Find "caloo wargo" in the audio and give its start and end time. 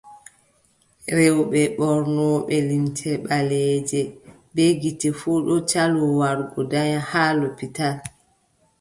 5.69-6.59